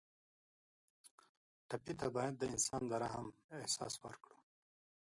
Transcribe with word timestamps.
ټپي 1.69 1.93
ته 1.99 2.07
باید 2.15 2.33
د 2.37 2.43
انسان 2.53 2.81
د 2.87 2.91
رحم 3.03 3.27
احساس 3.57 3.93
ورکړو. 4.03 4.37